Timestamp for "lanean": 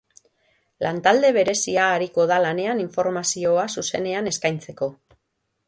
2.45-2.81